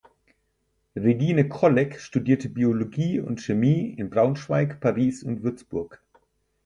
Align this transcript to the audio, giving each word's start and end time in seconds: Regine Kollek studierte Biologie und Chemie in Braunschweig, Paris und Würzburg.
Regine 0.95 1.47
Kollek 1.47 1.99
studierte 1.99 2.49
Biologie 2.49 3.19
und 3.19 3.39
Chemie 3.39 3.91
in 3.91 4.09
Braunschweig, 4.09 4.79
Paris 4.79 5.21
und 5.23 5.43
Würzburg. 5.43 6.01